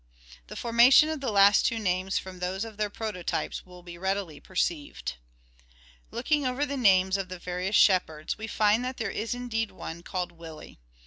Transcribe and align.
The 0.47 0.55
formation 0.55 1.09
of 1.09 1.21
the 1.21 1.31
last 1.31 1.63
two 1.63 1.77
names 1.77 2.17
from 2.17 2.39
those 2.39 2.65
of 2.65 2.77
their 2.77 2.89
prototypes 2.89 3.67
will 3.67 3.83
be 3.83 3.99
readily 3.99 4.39
perceived. 4.39 5.13
Looking 6.09 6.43
over 6.43 6.65
the 6.65 6.75
names 6.75 7.17
of 7.17 7.29
the 7.29 7.37
various" 7.37 7.75
shepherds," 7.75 8.35
we 8.35 8.47
find 8.47 8.83
that 8.83 8.97
there 8.97 9.11
is 9.11 9.35
indeed 9.35 9.69
one 9.69 10.01
called" 10.01 10.31
Willie." 10.39 10.79